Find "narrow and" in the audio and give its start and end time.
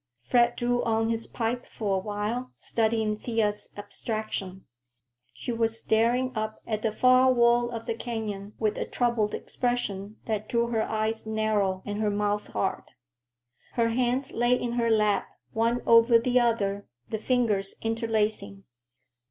11.27-12.01